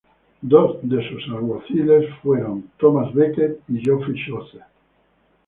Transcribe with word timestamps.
Dos 0.51 0.77
de 0.81 1.07
sus 1.07 1.23
alguaciles 1.29 2.05
fue 2.23 2.41
Thomas 2.79 3.13
Becket 3.13 3.59
y 3.67 3.81
Geoffrey 3.81 4.15
Chaucer. 4.25 4.63